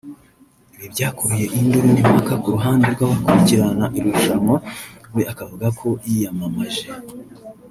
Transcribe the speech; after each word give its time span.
Ibi 0.75 0.87
byakuruye 0.93 1.45
induru 1.59 1.87
n’impaka 1.93 2.33
ku 2.41 2.47
ruhande 2.55 2.85
rw’abakurikirana 2.93 3.85
irushanwa 3.97 4.55
we 5.15 5.21
akavuga 5.31 5.67
ko 5.79 5.87
yiyamamaje 6.07 6.85